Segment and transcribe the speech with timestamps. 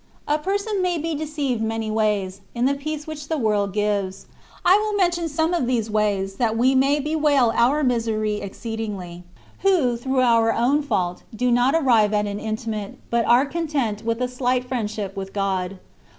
[0.27, 4.25] A person may be deceived many ways, in the peace which the world gives.
[4.65, 9.21] I will mention" some of these ways, that we may bewail our misery exceedingly,
[9.59, 14.17] who through our own fault do not arrive at an intimate, but are content with
[14.17, 14.31] a 238 CONCEPTIONS OF DIVINE LOVE.
[14.37, 15.77] slight friendship with God.